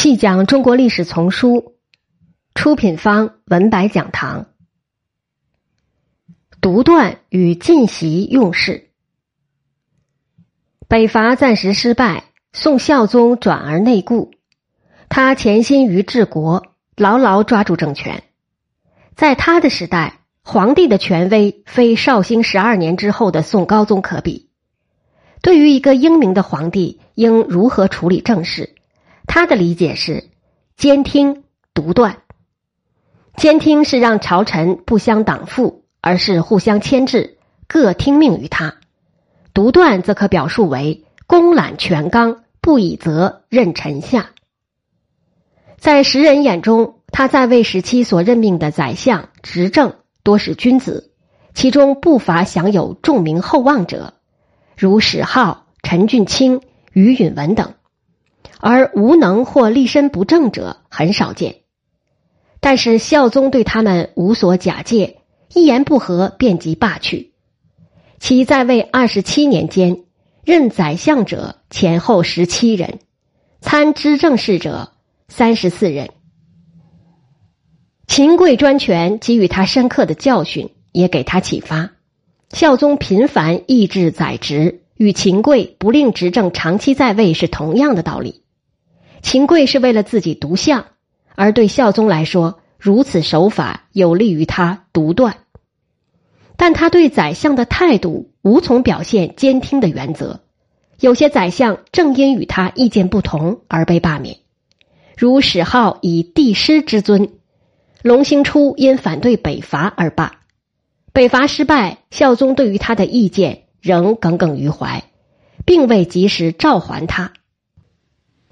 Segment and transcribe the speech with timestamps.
[0.00, 1.74] 细讲中国历史丛书，
[2.54, 4.46] 出品方文白讲堂。
[6.60, 8.90] 独断与进袭用事。
[10.86, 14.30] 北伐暂时失败，宋孝宗转而内顾，
[15.08, 16.64] 他潜心于治国，
[16.96, 18.22] 牢牢抓住政权。
[19.16, 24.48] 在他的时代，皇帝的权威非绍兴十二年之后的宋高宗可比。
[25.42, 28.76] 对于一个英明的皇帝，应如何处理政事？
[29.40, 30.24] 他的理解是：
[30.76, 32.22] 监听、独断。
[33.36, 37.38] 监听是让朝臣不相党附，而是互相牵制，
[37.68, 38.78] 各听命于他；
[39.54, 44.30] 独断则可表述为公揽权纲，不以责任臣下。
[45.76, 49.94] 在时人眼中，他在位时期所任命的宰相、执政
[50.24, 51.12] 多是君子，
[51.54, 54.14] 其中不乏享有重名厚望者，
[54.76, 56.60] 如史浩、陈俊卿、
[56.92, 57.74] 于允文等。
[58.60, 61.56] 而无能或立身不正者很少见，
[62.60, 65.18] 但是孝宗对他们无所假借，
[65.54, 67.32] 一言不合便即罢去。
[68.18, 70.04] 其在位二十七年间，
[70.44, 72.98] 任宰相者前后十七人，
[73.60, 74.92] 参知政事者
[75.28, 76.10] 三十四人。
[78.08, 81.90] 秦桧专权给予他深刻的教训，也给他启发。
[82.50, 88.42] 孝宗频繁抑制宰职，与秦桧不令执政长期在位是同样的道理。
[89.22, 90.86] 秦桧是为了自己独相，
[91.34, 95.38] 而对孝宗来说，如此手法有利于他独断。
[96.56, 100.40] 但他对宰相的态度无从表现监听的原则。
[100.98, 104.38] 有些宰相正因与他意见不同而被罢免，
[105.16, 107.30] 如史浩以帝师之尊，
[108.02, 110.40] 隆兴初因反对北伐而罢。
[111.12, 115.04] 北伐失败，孝宗对于他的意见仍耿耿于怀，
[115.64, 117.32] 并未及时召还他。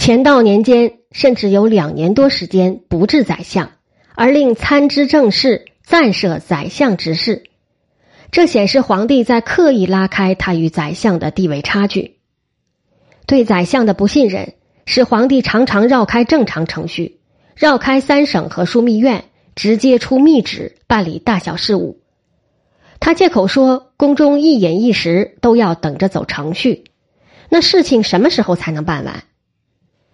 [0.00, 3.72] 乾道年间，甚至有两年多时间不治宰相，
[4.14, 7.42] 而令参知政事，暂设宰相职事。
[8.30, 12.18] 这显示皇帝在刻意拉开他与宰相的地位差距。
[13.26, 14.54] 对宰相的不信任，
[14.86, 17.18] 使皇帝常常绕开正常程序，
[17.56, 19.24] 绕开三省和枢密院，
[19.56, 22.00] 直接出密旨办理大小事务。
[23.00, 26.84] 他借口说，宫中一饮一食都要等着走程序，
[27.48, 29.24] 那事情什么时候才能办完？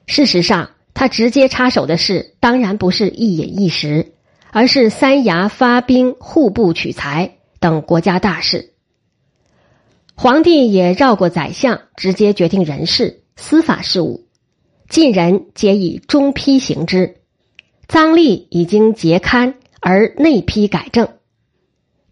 [0.06, 4.12] 事实上，他直接插手的事当然不是一饮一食，
[4.50, 8.72] 而是三衙发兵、户部取财等国家大事。
[10.14, 14.26] 皇帝也绕过宰相，直接决定人事、司法事务，
[14.88, 17.16] 近人皆以中批行之。
[17.88, 21.08] 赃吏已经结勘，而内批改正。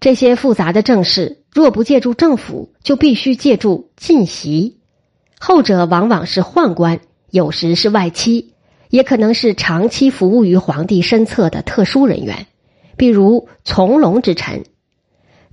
[0.00, 4.80] 这些复杂的政事，若不借助政府，就必须借助进袭，
[5.38, 7.00] 后者往往是宦官。
[7.32, 8.52] 有时是外戚，
[8.90, 12.46] 也可能是长期服务于皇帝身侧的特殊人员，
[12.98, 14.64] 比如从龙之臣，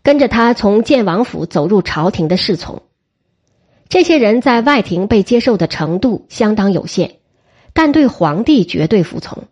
[0.03, 2.81] 跟着他从建王府走入朝廷的侍从。
[3.87, 7.15] 这些人在外廷被接受的程度相当有限，
[7.71, 9.45] 但对皇帝绝对服从。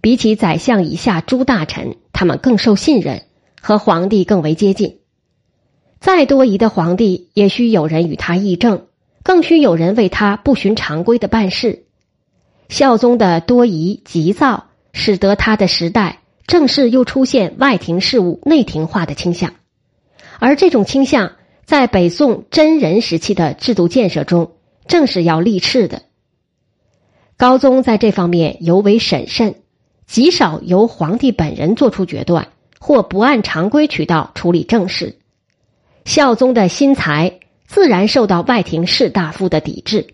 [0.00, 3.24] 比起宰相以下诸大臣，他们更受信任，
[3.60, 5.00] 和皇帝更为接近。
[6.00, 8.87] 再多疑的皇帝，也需有人与他议政。
[9.28, 11.84] 更需有人为他不循常规的办事。
[12.70, 19.52] 孝宗的多疑急躁，使得他的时代正式又出现外廷事务内廷化的倾向，
[20.38, 21.32] 而这种倾向
[21.66, 24.52] 在北宋真人时期的制度建设中
[24.86, 26.04] 正是要立斥的。
[27.36, 29.56] 高宗在这方面尤为审慎，
[30.06, 32.48] 极少由皇帝本人做出决断，
[32.80, 35.18] 或不按常规渠道处理政事。
[36.06, 37.40] 孝宗的新才。
[37.68, 40.08] 自然受到外廷士大夫的抵制。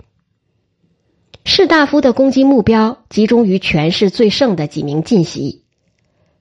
[1.45, 5.63] 士大夫的攻击目标集中于权势最盛的几名进袭。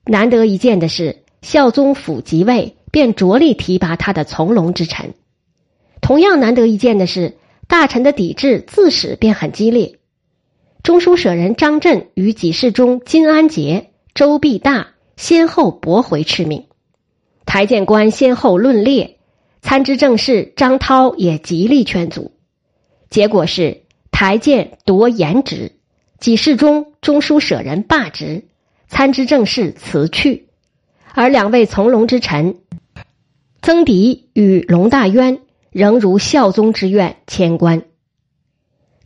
[0.04, 5.14] 难得一见的是，孝宗甫即位便着力提拔他的从龙之臣。
[6.00, 7.36] 同样难得一见的是，
[7.68, 9.98] 大臣的抵制自始便很激烈。
[10.82, 16.66] 中书舍人张震与给事中金安杰、周必大先后驳回敕命，
[17.46, 19.13] 台谏官先后论列。
[19.64, 22.32] 参知政事张涛也极力劝阻，
[23.08, 25.72] 结果是台谏夺颜职，
[26.18, 28.44] 几事中中书舍人罢职，
[28.88, 30.48] 参知政事辞去，
[31.14, 32.58] 而两位从龙之臣
[33.62, 35.38] 曾迪与龙大渊
[35.70, 37.84] 仍如孝宗之愿迁官。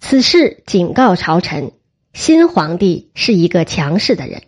[0.00, 1.70] 此事警告朝臣，
[2.12, 4.42] 新皇帝是一个强势的人，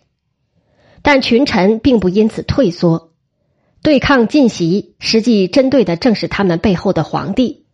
[1.01, 3.10] 但群臣并不因此退缩。
[3.83, 7.65] 对抗进袭，实际针对的正是他们背后的皇帝。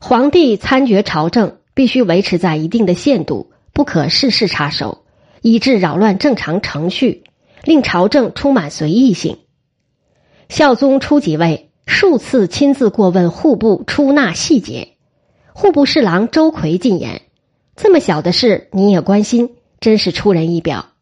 [0.00, 5.04] 皇帝参决朝政，必须维持在一定的限度，不可事事插手，
[5.42, 7.24] 以致扰乱正常程序，
[7.64, 9.38] 令朝政充满随意性。
[10.48, 14.90] 孝宗初即位，数次亲自过问户部出纳细节。
[15.52, 17.22] 户部侍郎周奎进言
[17.74, 20.93] ：“这么小的事你也关心，真是出人意表。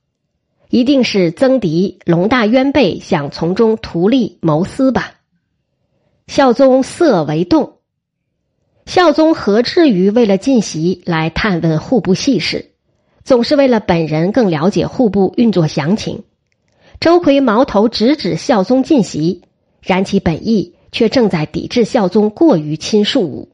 [0.73, 5.21] 一定是曾迪、龙大渊辈想从中图利谋私吧？”
[6.27, 7.75] 孝宗色为动。
[8.87, 12.71] 孝宗何至于为了进席来探问户部细事？
[13.23, 16.25] 总是为了本人更了解户部运作详情。
[17.01, 19.43] 周奎矛头直指孝宗进席，
[19.83, 23.51] 然其本意却正在抵制孝宗过于亲庶武。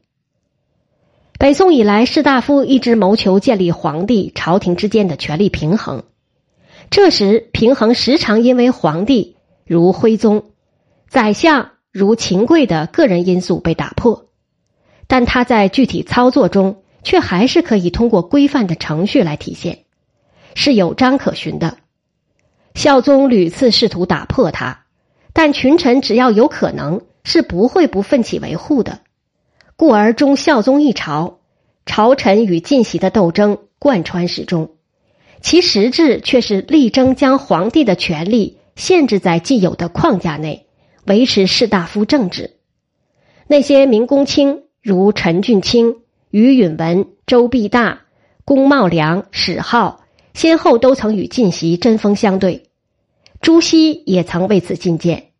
[1.37, 6.03] 北宋以来，士大夫一直谋求建立皇帝朝廷之间的权力平衡，
[6.89, 10.51] 这时平衡时常因为皇帝如徽宗、
[11.07, 14.29] 宰相如秦桧的个人因素被打破。
[15.07, 19.85] 但他在具体操作中，却还是可以通过规范的程序来体现，
[20.53, 21.77] 是有章可循的。
[22.75, 24.85] 孝宗屡次试图打破它，
[25.33, 28.99] 但群臣只要有可能，是不会不奋起维护的，
[29.75, 31.39] 故而忠孝宗一朝，
[31.85, 34.75] 朝臣与进习的斗争贯穿始终，
[35.41, 40.65] 其实质却是力争将皇帝的权力限制在既有的框架内，
[41.05, 42.55] 维持士大夫政治。
[43.47, 44.63] 那些明公卿。
[44.81, 45.97] 如陈俊卿、
[46.31, 48.03] 于允文、周必大、
[48.45, 52.63] 龚茂良、史浩，先后都曾与晋习针锋相对。
[53.41, 55.31] 朱熹也曾为此进谏，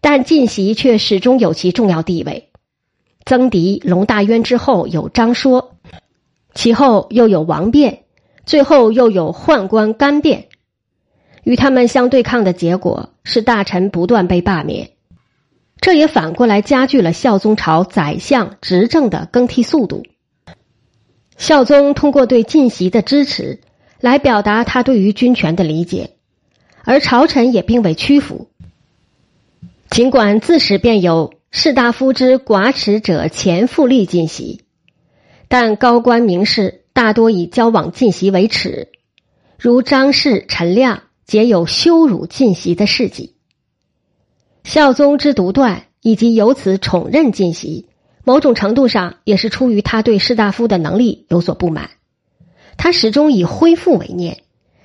[0.00, 2.50] 但晋习却始终有其重要地位。
[3.24, 5.76] 曾迪、龙大渊之后有张说，
[6.52, 8.02] 其后又有王辩，
[8.46, 10.48] 最后又有宦官干变。
[11.42, 14.90] 与他们相对抗的结果是大臣不断被罢免。
[15.80, 20.04] 这也反过来加剧了孝宗朝宰相执政的更替速度。
[21.36, 23.60] 孝宗通过对晋习的支持，
[24.00, 26.12] 来表达他对于军权的理解，
[26.82, 28.48] 而朝臣也并未屈服。
[29.90, 34.62] 尽管自始便有士大夫之寡耻者前复立晋习，
[35.46, 38.88] 但高官名士大多以交往晋习为耻，
[39.58, 43.34] 如张氏、陈亮，皆有羞辱晋习的事迹。
[44.64, 47.90] 孝宗之独断，以及由此宠任晋习，
[48.24, 51.90] 某种程度上也是出于他对士大夫的能力有所不满。
[52.78, 54.38] 他始终以恢复为念，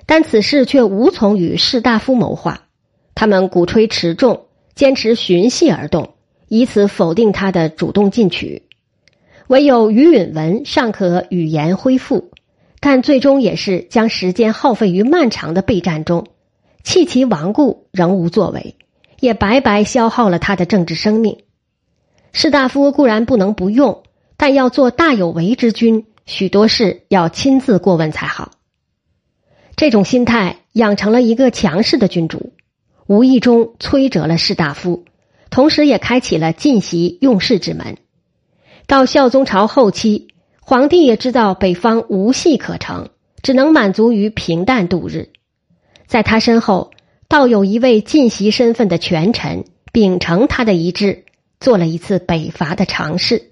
[0.06, 2.68] 但此事却无从与士大夫谋划。
[3.16, 6.16] 他们鼓吹持重，坚持循系而动，
[6.50, 8.68] 以此否定他的主动进取。
[9.51, 12.31] 唯有于允文尚可语言恢复，
[12.80, 16.27] 但最终也是将时间耗费于漫长的备战中，
[16.86, 18.77] 弃其亡故，仍无作为。
[19.19, 21.39] 也白白消耗了他的政治生命。
[22.31, 24.03] 士大夫固然不能不用，
[24.38, 28.54] 但要做大有为之君，许多事要亲自过问才好。
[29.75, 32.54] 这种心态养成了一个强势的君主，
[33.06, 35.04] 无意中摧折了士大夫，
[35.50, 37.97] 同时也开启了进习用事之门。
[38.92, 40.28] 到孝宗朝后期，
[40.60, 43.08] 皇帝也知道北方无戏可成，
[43.42, 45.30] 只能满足于平淡度日。
[46.08, 46.92] 在他身后。
[47.30, 51.24] 倒有一位晋习身份的权臣秉承他的遗志，
[51.62, 53.50] 做了一次北伐的尝试。